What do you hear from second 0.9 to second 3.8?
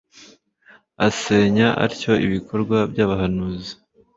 asenya atyo ibikorwa by'abahanuzi